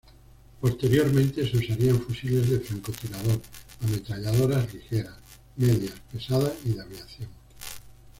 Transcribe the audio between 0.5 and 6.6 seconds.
Posteriormente se usaría en fusiles de francotirador, ametralladoras ligeras, medias, pesadas